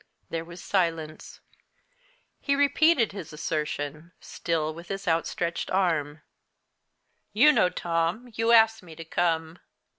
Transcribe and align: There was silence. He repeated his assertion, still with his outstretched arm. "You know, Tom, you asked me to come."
There 0.31 0.43
was 0.43 0.63
silence. 0.63 1.41
He 2.39 2.55
repeated 2.55 3.11
his 3.11 3.31
assertion, 3.31 4.13
still 4.19 4.73
with 4.73 4.87
his 4.87 5.07
outstretched 5.07 5.69
arm. 5.69 6.23
"You 7.33 7.51
know, 7.51 7.69
Tom, 7.69 8.31
you 8.33 8.51
asked 8.51 8.81
me 8.81 8.95
to 8.95 9.05
come." 9.05 9.59